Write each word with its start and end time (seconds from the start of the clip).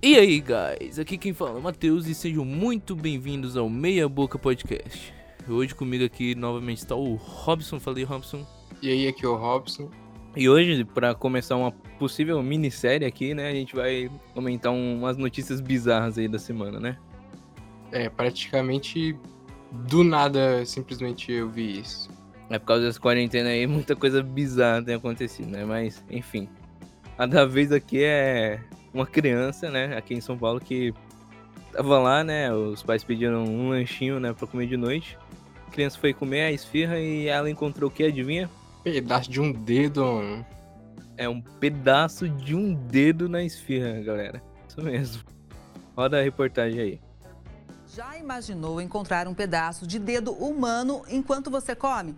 E 0.00 0.16
aí, 0.16 0.40
guys? 0.40 0.96
Aqui 0.96 1.18
quem 1.18 1.32
fala 1.32 1.56
é 1.56 1.58
o 1.58 1.62
Matheus 1.62 2.06
e 2.06 2.14
sejam 2.14 2.44
muito 2.44 2.94
bem-vindos 2.94 3.56
ao 3.56 3.68
Meia 3.68 4.08
Boca 4.08 4.38
Podcast. 4.38 5.12
Hoje 5.48 5.74
comigo 5.74 6.04
aqui 6.04 6.36
novamente 6.36 6.78
está 6.78 6.94
o 6.94 7.16
Robson. 7.16 7.80
Falei, 7.80 8.04
Robson. 8.04 8.46
E 8.80 8.92
aí, 8.92 9.08
aqui 9.08 9.26
é 9.26 9.28
o 9.28 9.34
Robson. 9.34 9.90
E 10.36 10.48
hoje, 10.48 10.84
para 10.84 11.16
começar 11.16 11.56
uma 11.56 11.72
possível 11.98 12.40
minissérie 12.44 13.04
aqui, 13.04 13.34
né, 13.34 13.48
a 13.48 13.52
gente 13.52 13.74
vai 13.74 14.08
comentar 14.34 14.70
um, 14.70 14.98
umas 14.98 15.16
notícias 15.16 15.60
bizarras 15.60 16.16
aí 16.16 16.28
da 16.28 16.38
semana, 16.38 16.78
né? 16.78 16.96
É, 17.90 18.08
praticamente 18.08 19.18
do 19.72 20.04
nada, 20.04 20.64
simplesmente 20.64 21.32
eu 21.32 21.50
vi 21.50 21.80
isso. 21.80 22.08
É 22.48 22.56
por 22.56 22.66
causa 22.66 22.84
dessa 22.84 23.00
quarentena 23.00 23.48
aí, 23.48 23.66
muita 23.66 23.96
coisa 23.96 24.22
bizarra 24.22 24.80
tem 24.80 24.94
acontecido, 24.94 25.48
né? 25.48 25.64
Mas, 25.64 26.04
enfim. 26.08 26.48
A 27.18 27.26
da 27.26 27.44
vez 27.44 27.72
aqui 27.72 28.04
é 28.04 28.60
uma 28.92 29.06
criança, 29.06 29.70
né, 29.70 29.96
aqui 29.96 30.14
em 30.14 30.20
São 30.20 30.36
Paulo, 30.36 30.60
que 30.60 30.94
tava 31.72 31.98
lá, 31.98 32.24
né? 32.24 32.52
Os 32.52 32.82
pais 32.82 33.04
pediram 33.04 33.44
um 33.44 33.70
lanchinho, 33.70 34.18
né, 34.18 34.32
pra 34.32 34.46
comer 34.46 34.66
de 34.66 34.76
noite. 34.76 35.18
A 35.66 35.70
criança 35.70 35.98
foi 35.98 36.12
comer 36.12 36.42
a 36.42 36.52
esfirra 36.52 36.98
e 36.98 37.26
ela 37.26 37.50
encontrou 37.50 37.90
o 37.90 37.92
que? 37.92 38.04
Adivinha? 38.04 38.48
Pedaço 38.82 39.30
de 39.30 39.40
um 39.40 39.52
dedo. 39.52 40.44
É 41.16 41.28
um 41.28 41.40
pedaço 41.40 42.28
de 42.28 42.54
um 42.54 42.74
dedo 42.74 43.28
na 43.28 43.42
esfirra, 43.42 44.00
galera. 44.00 44.42
Isso 44.68 44.82
mesmo. 44.82 45.22
Roda 45.96 46.18
a 46.18 46.22
reportagem 46.22 46.80
aí. 46.80 47.00
Já 47.94 48.16
imaginou 48.16 48.80
encontrar 48.80 49.26
um 49.26 49.34
pedaço 49.34 49.86
de 49.86 49.98
dedo 49.98 50.32
humano 50.32 51.02
enquanto 51.08 51.50
você 51.50 51.74
come? 51.74 52.14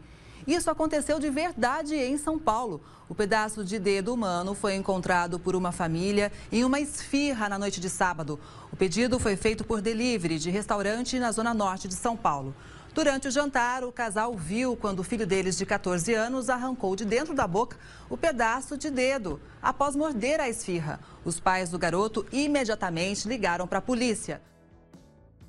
Isso 0.46 0.70
aconteceu 0.70 1.18
de 1.18 1.30
verdade 1.30 1.94
em 1.94 2.16
São 2.16 2.38
Paulo. 2.38 2.80
O 3.08 3.14
pedaço 3.14 3.64
de 3.64 3.78
dedo 3.78 4.14
humano 4.14 4.54
foi 4.54 4.74
encontrado 4.74 5.38
por 5.38 5.56
uma 5.56 5.72
família 5.72 6.30
em 6.50 6.64
uma 6.64 6.80
esfirra 6.80 7.48
na 7.48 7.58
noite 7.58 7.80
de 7.80 7.88
sábado. 7.88 8.38
O 8.72 8.76
pedido 8.76 9.18
foi 9.18 9.36
feito 9.36 9.64
por 9.64 9.80
delivery 9.80 10.38
de 10.38 10.50
restaurante 10.50 11.18
na 11.18 11.32
zona 11.32 11.52
norte 11.52 11.88
de 11.88 11.94
São 11.94 12.16
Paulo. 12.16 12.54
Durante 12.92 13.28
o 13.28 13.30
jantar, 13.30 13.84
o 13.84 13.92
casal 13.92 14.34
viu 14.34 14.76
quando 14.76 15.00
o 15.00 15.04
filho 15.04 15.26
deles, 15.26 15.56
de 15.56 15.64
14 15.64 16.12
anos, 16.12 16.50
arrancou 16.50 16.96
de 16.96 17.04
dentro 17.04 17.34
da 17.34 17.46
boca 17.46 17.76
o 18.08 18.16
pedaço 18.16 18.76
de 18.76 18.90
dedo 18.90 19.40
após 19.62 19.94
morder 19.94 20.40
a 20.40 20.48
esfirra. 20.48 20.98
Os 21.24 21.38
pais 21.38 21.70
do 21.70 21.78
garoto 21.78 22.26
imediatamente 22.32 23.28
ligaram 23.28 23.66
para 23.66 23.78
a 23.78 23.82
polícia. 23.82 24.42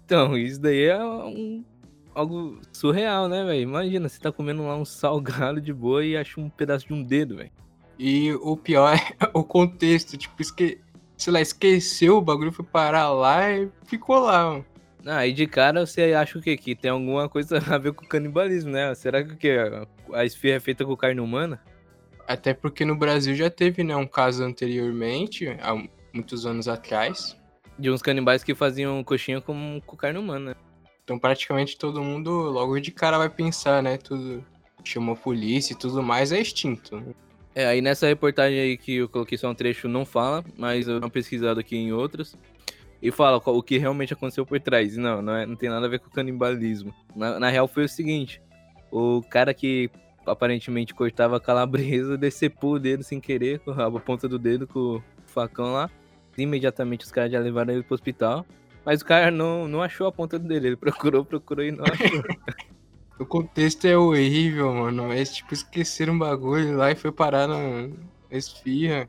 Então, 0.06 0.38
isso 0.38 0.60
daí 0.60 0.86
é 0.86 1.04
um, 1.04 1.64
algo 2.14 2.60
surreal, 2.72 3.28
né, 3.28 3.44
velho? 3.44 3.62
Imagina, 3.62 4.10
você 4.10 4.20
tá 4.20 4.32
comendo 4.32 4.66
lá 4.66 4.76
um 4.76 4.86
salgado 4.86 5.62
de 5.62 5.74
boa 5.74 6.04
e 6.04 6.18
acha 6.18 6.40
um 6.40 6.50
pedaço 6.50 6.88
de 6.88 6.94
um 6.94 7.04
dedo, 7.04 7.38
velho. 7.38 7.52
E 7.98 8.34
o 8.34 8.58
pior 8.58 8.96
é 8.96 9.00
o 9.34 9.44
contexto, 9.44 10.18
tipo, 10.18 10.42
esque... 10.42 10.80
sei 11.18 11.34
lá, 11.34 11.42
esqueceu 11.42 12.18
o 12.18 12.22
bagulho, 12.22 12.52
foi 12.52 12.66
parar 12.66 13.12
lá 13.12 13.52
e 13.52 13.70
ficou 13.86 14.20
lá, 14.20 14.52
mano. 14.52 14.66
Ah, 15.06 15.26
e 15.26 15.34
de 15.34 15.48
cara 15.48 15.86
você 15.86 16.14
acha 16.14 16.38
o 16.38 16.42
quê? 16.42 16.56
Que 16.56 16.76
tem 16.76 16.92
alguma 16.92 17.28
coisa 17.28 17.58
a 17.74 17.78
ver 17.78 17.94
com 17.94 18.06
canibalismo, 18.06 18.72
né? 18.72 18.94
Será 18.96 19.24
que 19.24 19.58
a 20.14 20.26
esfirra 20.26 20.58
é 20.58 20.60
feita 20.60 20.86
com 20.86 20.96
carne 20.96 21.20
humana? 21.20 21.62
Até 22.28 22.54
porque 22.54 22.86
no 22.86 22.96
Brasil 22.96 23.36
já 23.36 23.50
teve, 23.50 23.84
né, 23.84 23.96
um 23.96 24.08
caso 24.08 24.44
anteriormente, 24.44 25.48
há 25.62 25.76
muitos 26.14 26.46
anos 26.46 26.68
atrás. 26.68 27.38
De 27.78 27.90
uns 27.90 28.02
canibais 28.02 28.44
que 28.44 28.54
faziam 28.54 29.04
coxinha 29.04 29.42
com, 29.42 29.82
com 29.86 29.96
carne 29.98 30.20
humana. 30.20 30.56
Então 31.04 31.18
praticamente 31.20 31.78
todo 31.78 32.04
mundo 32.04 32.32
logo 32.32 32.80
de 32.80 32.92
cara 32.92 33.18
vai 33.18 33.30
pensar, 33.30 33.82
né? 33.82 33.98
Tudo 33.98 34.44
chamou 34.84 35.16
polícia 35.16 35.74
e 35.74 35.78
tudo 35.78 36.02
mais, 36.02 36.32
é 36.32 36.40
extinto. 36.40 36.98
Né? 36.98 37.14
É, 37.54 37.66
aí 37.68 37.82
nessa 37.82 38.08
reportagem 38.08 38.60
aí 38.60 38.78
que 38.78 38.96
eu 38.96 39.10
coloquei 39.10 39.38
só 39.38 39.50
um 39.50 39.56
trecho 39.56 39.88
não 39.88 40.06
fala, 40.06 40.44
mas 40.58 40.88
eu 40.88 41.00
não 41.00 41.10
pesquisado 41.10 41.60
aqui 41.60 41.76
em 41.76 41.92
outras 41.92 42.36
e 43.02 43.12
fala 43.12 43.42
o 43.44 43.64
que 43.64 43.78
realmente 43.78 44.14
aconteceu 44.14 44.46
por 44.46 44.60
trás. 44.60 44.96
Não, 44.96 45.22
não, 45.22 45.36
é, 45.36 45.46
não 45.46 45.56
tem 45.56 45.70
nada 45.70 45.86
a 45.86 45.90
ver 45.90 46.00
com 46.00 46.10
canibalismo. 46.10 46.94
Na, 47.16 47.40
na, 47.40 47.50
real 47.50 47.68
foi 47.68 47.86
o 47.86 47.90
seguinte: 47.90 48.42
o 48.92 49.22
cara 49.24 49.54
que 49.54 49.90
aparentemente 50.26 50.94
cortava 50.94 51.38
a 51.38 51.40
calabresa 51.40 52.16
decepou 52.18 52.74
o 52.74 52.80
dedo 52.80 53.04
sem 53.04 53.20
querer, 53.20 53.60
com 53.60 53.72
a 53.74 54.00
ponta 54.00 54.28
do 54.28 54.38
dedo 54.38 54.68
com 54.68 54.98
o 54.98 55.04
facão 55.26 55.74
lá. 55.74 55.90
Imediatamente 56.38 57.06
os 57.06 57.12
caras 57.12 57.32
já 57.32 57.40
levaram 57.40 57.74
ele 57.74 57.84
pro 57.84 57.96
hospital. 57.96 58.46
Mas 58.86 59.02
o 59.02 59.06
cara 59.06 59.30
não, 59.30 59.68
não 59.68 59.82
achou 59.82 60.08
a 60.08 60.12
ponta 60.12 60.40
do 60.40 60.48
dedo. 60.48 60.66
Ele 60.68 60.76
procurou, 60.76 61.24
procurou 61.24 61.64
e 61.64 61.72
não 61.72 61.84
achou. 61.92 62.24
o 63.20 63.26
contexto 63.26 63.86
é 63.86 63.98
horrível, 63.98 64.74
mano. 64.74 65.08
Mas, 65.08 65.34
tipo, 65.36 65.54
esqueceram 65.54 66.14
um 66.14 66.20
bagulho 66.20 66.76
lá 66.76 66.92
e 66.92 66.96
foi 66.96 67.12
parar 67.12 67.48
na 67.48 67.90
esfirra. 68.30 69.08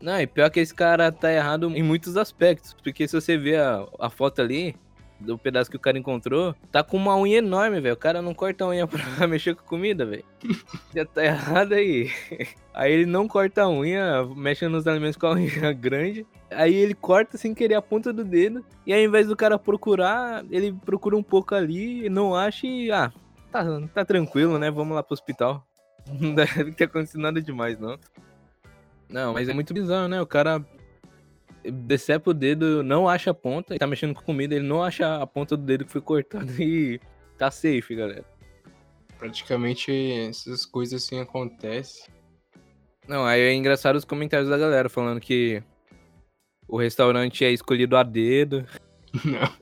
Não, 0.00 0.20
e 0.20 0.26
pior 0.26 0.50
que 0.50 0.60
esse 0.60 0.74
cara 0.74 1.10
tá 1.10 1.32
errado 1.32 1.70
em 1.74 1.82
muitos 1.82 2.16
aspectos. 2.16 2.74
Porque 2.82 3.06
se 3.06 3.20
você 3.20 3.36
ver 3.36 3.60
a, 3.60 3.86
a 3.98 4.10
foto 4.10 4.40
ali, 4.40 4.76
do 5.18 5.36
pedaço 5.36 5.70
que 5.70 5.76
o 5.76 5.80
cara 5.80 5.98
encontrou, 5.98 6.54
tá 6.70 6.82
com 6.82 6.96
uma 6.96 7.16
unha 7.16 7.38
enorme, 7.38 7.80
velho. 7.80 7.94
O 7.94 7.98
cara 7.98 8.22
não 8.22 8.34
corta 8.34 8.64
a 8.64 8.68
unha 8.68 8.86
pra 8.88 9.26
mexer 9.26 9.54
com 9.54 9.64
comida, 9.64 10.06
velho. 10.06 10.24
Já 10.94 11.04
tá 11.04 11.24
errado 11.24 11.72
aí. 11.72 12.10
Aí 12.74 12.92
ele 12.92 13.06
não 13.06 13.26
corta 13.26 13.62
a 13.62 13.68
unha, 13.68 14.24
mexe 14.36 14.68
nos 14.68 14.86
alimentos 14.86 15.16
com 15.16 15.26
a 15.26 15.32
unha 15.32 15.72
grande. 15.72 16.24
Aí 16.48 16.74
ele 16.74 16.94
corta 16.94 17.36
sem 17.36 17.52
querer 17.52 17.74
a 17.74 17.82
ponta 17.82 18.12
do 18.12 18.24
dedo. 18.24 18.64
E 18.86 18.92
ao 18.92 19.00
invés 19.00 19.26
do 19.26 19.36
cara 19.36 19.58
procurar, 19.58 20.44
ele 20.48 20.72
procura 20.72 21.16
um 21.16 21.22
pouco 21.22 21.56
ali, 21.56 22.08
não 22.08 22.36
acha 22.36 22.68
e. 22.68 22.92
Ah, 22.92 23.12
tá, 23.50 23.64
tá 23.92 24.04
tranquilo, 24.04 24.60
né? 24.60 24.70
Vamos 24.70 24.94
lá 24.94 25.02
pro 25.02 25.14
hospital. 25.14 25.66
Não 26.20 26.34
deve 26.34 26.70
ter 26.70 26.84
acontecido 26.84 27.20
nada 27.20 27.42
demais, 27.42 27.80
não. 27.80 27.98
Não, 29.10 29.32
mas 29.32 29.48
é 29.48 29.54
muito 29.54 29.74
bizarro, 29.74 30.06
né? 30.06 30.20
O 30.20 30.26
cara 30.26 30.64
decepa 31.70 32.30
o 32.30 32.34
dedo, 32.34 32.82
não 32.82 33.08
acha 33.08 33.30
a 33.30 33.34
ponta, 33.34 33.74
e 33.74 33.78
tá 33.78 33.86
mexendo 33.86 34.14
com 34.14 34.22
comida, 34.22 34.54
ele 34.54 34.66
não 34.66 34.82
acha 34.82 35.22
a 35.22 35.26
ponta 35.26 35.56
do 35.56 35.64
dedo 35.64 35.84
que 35.84 35.92
foi 35.92 36.00
cortado 36.00 36.50
e 36.60 37.00
tá 37.36 37.50
safe, 37.50 37.94
galera. 37.94 38.24
Praticamente 39.18 39.90
essas 40.28 40.64
coisas 40.64 41.02
assim 41.02 41.20
acontecem. 41.20 42.04
Não, 43.06 43.24
aí 43.24 43.40
é 43.40 43.54
engraçado 43.54 43.96
os 43.96 44.04
comentários 44.04 44.50
da 44.50 44.58
galera 44.58 44.88
falando 44.88 45.20
que 45.20 45.62
o 46.68 46.76
restaurante 46.76 47.44
é 47.44 47.50
escolhido 47.50 47.96
a 47.96 48.02
dedo. 48.02 48.66
Não. 49.24 49.52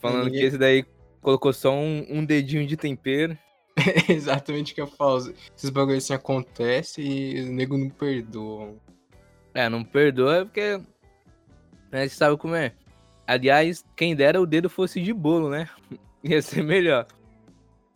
Falando 0.00 0.24
Ninguém... 0.24 0.40
que 0.40 0.46
esse 0.46 0.58
daí 0.58 0.84
colocou 1.20 1.52
só 1.52 1.72
um, 1.72 2.04
um 2.10 2.24
dedinho 2.24 2.66
de 2.66 2.76
tempero. 2.76 3.38
É 3.76 4.12
exatamente 4.12 4.72
o 4.72 4.74
que 4.74 4.80
eu 4.80 4.86
falo. 4.86 5.32
Esses 5.56 5.70
bagulhos 5.70 6.04
assim 6.04 6.14
acontecem 6.14 7.04
e 7.06 7.42
o 7.42 7.52
nego 7.52 7.78
não 7.78 7.88
perdoa. 7.88 8.74
É, 9.54 9.68
não 9.68 9.82
perdoa 9.84 10.44
porque. 10.44 10.80
Né, 11.90 12.08
você 12.08 12.14
sabe 12.14 12.36
como 12.36 12.54
é. 12.54 12.72
Aliás, 13.26 13.84
quem 13.96 14.14
dera 14.14 14.40
o 14.40 14.46
dedo 14.46 14.70
fosse 14.70 15.00
de 15.00 15.12
bolo, 15.12 15.50
né? 15.50 15.68
Ia 16.24 16.40
ser 16.42 16.62
melhor. 16.62 17.06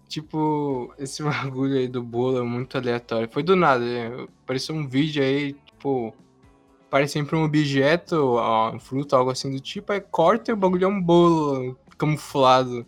Tipo, 0.08 0.92
esse 0.98 1.22
bagulho 1.24 1.78
aí 1.78 1.88
do 1.88 2.02
bolo 2.02 2.38
é 2.38 2.42
muito 2.42 2.76
aleatório. 2.76 3.28
Foi 3.30 3.42
do 3.42 3.56
nada, 3.56 3.84
né? 3.84 4.26
Apareceu 4.42 4.74
um 4.74 4.86
vídeo 4.86 5.22
aí, 5.22 5.54
tipo. 5.54 6.14
Parece 6.90 7.14
sempre 7.14 7.34
um 7.36 7.44
objeto, 7.44 8.38
um 8.74 8.78
fruto, 8.78 9.16
algo 9.16 9.30
assim 9.30 9.50
do 9.50 9.58
tipo, 9.58 9.90
aí 9.90 10.00
corta 10.02 10.50
e 10.50 10.54
o 10.54 10.56
bagulho 10.58 10.84
é 10.84 10.88
um 10.88 11.00
bolo 11.00 11.74
camuflado. 11.96 12.86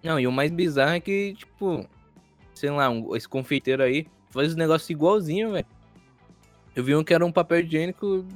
Não, 0.00 0.20
e 0.20 0.28
o 0.28 0.32
mais 0.32 0.52
bizarro 0.52 0.92
é 0.92 1.00
que, 1.00 1.34
tipo, 1.34 1.84
sei 2.54 2.70
lá, 2.70 2.88
um, 2.88 3.16
esse 3.16 3.28
confeiteiro 3.28 3.82
aí 3.82 4.06
faz 4.30 4.54
um 4.54 4.58
negócio 4.58 4.92
igualzinho, 4.92 5.52
velho. 5.52 5.66
Eu 6.74 6.82
vi 6.82 6.94
um 6.94 7.04
que 7.04 7.12
era 7.12 7.24
um 7.24 7.32
papel 7.32 7.60
higiênico. 7.60 8.26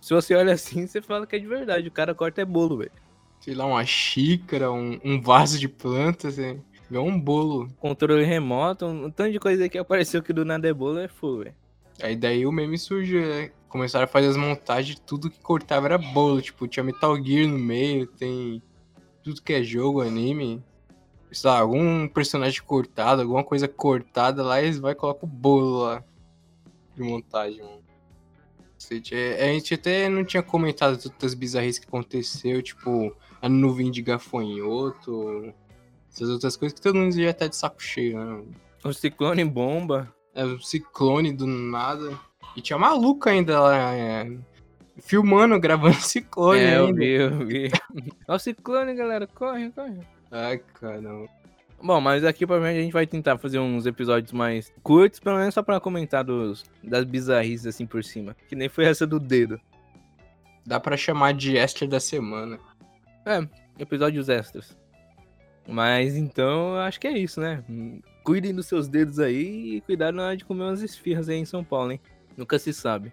Se 0.00 0.14
você 0.14 0.34
olha 0.34 0.52
assim, 0.52 0.86
você 0.86 1.00
fala 1.00 1.26
que 1.26 1.36
é 1.36 1.38
de 1.38 1.46
verdade. 1.46 1.88
O 1.88 1.92
cara 1.92 2.14
corta 2.14 2.42
é 2.42 2.44
bolo, 2.44 2.78
velho. 2.78 2.92
Sei 3.40 3.54
lá, 3.54 3.66
uma 3.66 3.84
xícara, 3.84 4.70
um, 4.70 4.98
um 5.04 5.20
vaso 5.20 5.58
de 5.58 5.68
plantas, 5.68 6.38
é 6.38 6.56
igual 6.90 7.06
um 7.06 7.18
bolo. 7.18 7.68
Controle 7.78 8.24
remoto, 8.24 8.86
um 8.86 9.10
tanto 9.10 9.32
de 9.32 9.38
coisa 9.38 9.68
que 9.68 9.78
apareceu 9.78 10.22
que 10.22 10.32
do 10.32 10.44
nada 10.44 10.68
é 10.68 10.72
bolo 10.72 10.98
é 10.98 11.08
full, 11.08 11.38
velho. 11.38 11.54
Aí 12.02 12.16
daí 12.16 12.46
o 12.46 12.52
meme 12.52 12.76
surgiu, 12.76 13.20
né? 13.22 13.50
Começaram 13.68 14.04
a 14.04 14.08
fazer 14.08 14.28
as 14.28 14.36
montagens, 14.36 15.00
tudo 15.00 15.30
que 15.30 15.40
cortava 15.40 15.86
era 15.86 15.98
bolo. 15.98 16.42
Tipo, 16.42 16.66
tinha 16.66 16.84
Metal 16.84 17.16
Gear 17.22 17.48
no 17.48 17.58
meio, 17.58 18.06
tem 18.06 18.62
tudo 19.22 19.42
que 19.42 19.52
é 19.52 19.62
jogo, 19.62 20.00
anime 20.00 20.62
sei 21.32 21.50
lá, 21.50 21.58
algum 21.58 22.08
personagem 22.08 22.62
cortado, 22.62 23.22
alguma 23.22 23.44
coisa 23.44 23.68
cortada 23.68 24.42
lá, 24.42 24.62
eles 24.62 24.78
vai 24.78 24.94
colocar 24.94 25.24
o 25.24 25.28
bolo 25.28 25.82
lá 25.82 26.04
de 26.98 27.08
montagem, 27.08 27.62
mano. 27.62 27.82
A 29.40 29.46
gente 29.52 29.74
até 29.74 30.08
não 30.08 30.24
tinha 30.24 30.42
comentado 30.42 30.96
todas 30.98 31.32
as 31.32 31.34
bizarrices 31.34 31.80
que 31.80 31.88
aconteceu, 31.88 32.62
tipo, 32.62 33.14
a 33.42 33.48
nuvem 33.48 33.90
de 33.90 34.00
gafanhoto, 34.00 35.52
essas 36.12 36.28
outras 36.28 36.56
coisas 36.56 36.78
que 36.78 36.82
todo 36.82 36.96
mundo 36.96 37.12
já 37.12 37.32
tá 37.32 37.46
de 37.46 37.56
saco 37.56 37.82
cheio, 37.82 38.18
né? 38.18 38.44
O 38.84 38.92
ciclone 38.92 39.44
bomba. 39.44 40.12
É, 40.34 40.44
o 40.44 40.60
ciclone 40.60 41.32
do 41.32 41.46
nada. 41.46 42.18
E 42.56 42.60
tinha 42.60 42.78
maluco 42.78 43.28
ainda 43.28 43.60
lá, 43.60 43.94
é, 43.94 44.30
filmando, 44.98 45.58
gravando 45.60 45.96
ciclone 45.96 46.60
é, 46.60 46.76
ainda. 46.76 46.90
eu 46.90 46.94
vi, 46.94 47.12
eu 47.12 47.46
vi. 47.46 47.70
Olha 48.28 48.36
o 48.36 48.38
ciclone, 48.38 48.94
galera, 48.94 49.26
corre, 49.26 49.70
corre. 49.70 49.98
Ai, 50.30 50.58
caramba. 50.58 51.28
Bom, 51.80 52.00
mas 52.00 52.24
aqui 52.24 52.44
provavelmente 52.44 52.80
a 52.80 52.82
gente 52.82 52.92
vai 52.92 53.06
tentar 53.06 53.38
fazer 53.38 53.60
uns 53.60 53.86
episódios 53.86 54.32
mais 54.32 54.72
curtos, 54.82 55.20
pelo 55.20 55.38
menos 55.38 55.54
só 55.54 55.62
pra 55.62 55.78
comentar 55.78 56.24
dos, 56.24 56.64
das 56.82 57.04
bizarrices 57.04 57.66
assim 57.66 57.86
por 57.86 58.02
cima. 58.02 58.36
Que 58.48 58.56
nem 58.56 58.68
foi 58.68 58.84
essa 58.84 59.06
do 59.06 59.20
dedo. 59.20 59.60
Dá 60.66 60.80
pra 60.80 60.96
chamar 60.96 61.34
de 61.34 61.56
extra 61.56 61.86
da 61.86 62.00
semana. 62.00 62.58
É, 63.24 63.46
episódios 63.78 64.28
extras. 64.28 64.76
Mas 65.68 66.16
então, 66.16 66.74
eu 66.74 66.80
acho 66.80 66.98
que 66.98 67.06
é 67.06 67.16
isso, 67.16 67.40
né? 67.40 67.62
Cuidem 68.24 68.54
dos 68.54 68.66
seus 68.66 68.88
dedos 68.88 69.18
aí 69.20 69.76
e 69.76 69.80
cuidado 69.82 70.16
na 70.16 70.26
hora 70.26 70.36
de 70.36 70.44
comer 70.44 70.64
umas 70.64 70.82
esfirras 70.82 71.28
aí 71.28 71.36
em 71.36 71.44
São 71.44 71.62
Paulo, 71.62 71.92
hein? 71.92 72.00
Nunca 72.36 72.58
se 72.58 72.72
sabe. 72.72 73.12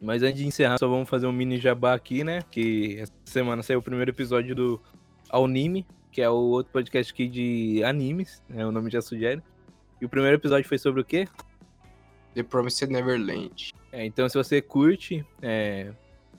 Mas 0.00 0.22
antes 0.22 0.38
de 0.38 0.46
encerrar, 0.46 0.78
só 0.78 0.88
vamos 0.88 1.08
fazer 1.08 1.26
um 1.26 1.32
mini 1.32 1.58
jabá 1.58 1.94
aqui, 1.94 2.22
né? 2.22 2.42
Que 2.50 2.98
essa 3.00 3.12
semana 3.24 3.62
saiu 3.62 3.80
o 3.80 3.82
primeiro 3.82 4.10
episódio 4.10 4.54
do 4.54 4.80
Anime, 5.30 5.84
que 6.10 6.20
é 6.20 6.28
o 6.28 6.34
outro 6.34 6.72
podcast 6.72 7.12
aqui 7.12 7.28
de 7.28 7.82
animes, 7.84 8.42
né? 8.48 8.66
O 8.66 8.72
nome 8.72 8.90
já 8.90 9.00
sugere. 9.00 9.42
E 10.00 10.04
o 10.04 10.08
primeiro 10.08 10.36
episódio 10.36 10.68
foi 10.68 10.78
sobre 10.78 11.00
o 11.00 11.04
quê? 11.04 11.26
The 12.34 12.42
Promised 12.42 12.90
Neverland. 12.90 13.72
É, 13.90 14.04
então, 14.04 14.28
se 14.28 14.36
você 14.36 14.62
curte 14.62 15.24
é, 15.42 15.92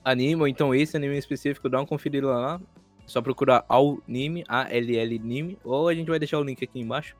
anime, 0.03 0.41
ou 0.41 0.47
então 0.47 0.73
esse 0.73 0.95
anime 0.95 1.17
específico, 1.17 1.69
dá 1.69 1.79
uma 1.79 1.87
conferida 1.87 2.27
lá. 2.27 2.61
É 3.03 3.07
só 3.07 3.21
procurar 3.21 3.65
Anime, 3.67 4.43
A-L-L 4.47 5.19
Nime, 5.19 5.57
ou 5.63 5.87
a 5.87 5.95
gente 5.95 6.07
vai 6.07 6.19
deixar 6.19 6.39
o 6.39 6.43
link 6.43 6.63
aqui 6.63 6.79
embaixo. 6.79 7.15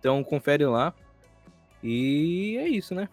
Então, 0.00 0.22
confere 0.24 0.66
lá. 0.66 0.92
E 1.82 2.56
é 2.58 2.68
isso, 2.68 2.94
né? 2.94 3.08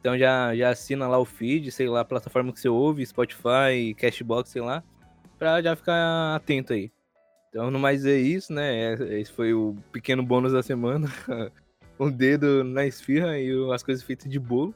Então 0.00 0.18
já, 0.18 0.54
já 0.56 0.70
assina 0.70 1.06
lá 1.06 1.18
o 1.18 1.24
feed, 1.24 1.70
sei 1.70 1.88
lá, 1.88 2.00
a 2.00 2.04
plataforma 2.04 2.52
que 2.52 2.60
você 2.60 2.68
ouve, 2.68 3.04
Spotify, 3.04 3.94
Cashbox, 3.96 4.50
sei 4.50 4.62
lá, 4.62 4.82
pra 5.38 5.60
já 5.60 5.76
ficar 5.76 6.34
atento 6.34 6.72
aí. 6.72 6.90
Então, 7.50 7.68
no 7.70 7.78
mais 7.80 8.06
é 8.06 8.16
isso, 8.16 8.52
né? 8.52 8.94
É, 8.94 9.20
esse 9.20 9.30
foi 9.32 9.52
o 9.52 9.76
pequeno 9.92 10.22
bônus 10.22 10.52
da 10.52 10.62
semana. 10.62 11.08
um 11.98 12.10
dedo 12.10 12.64
na 12.64 12.86
esfirra 12.86 13.38
e 13.38 13.50
as 13.72 13.82
coisas 13.82 14.02
feitas 14.04 14.30
de 14.30 14.38
bolo. 14.38 14.74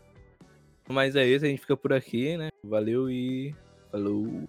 Mas 0.89 1.17
é 1.17 1.27
isso, 1.27 1.45
a 1.45 1.49
gente 1.49 1.61
fica 1.61 1.77
por 1.77 1.93
aqui, 1.93 2.37
né? 2.37 2.49
Valeu 2.63 3.09
e 3.09 3.55
falou. 3.91 4.43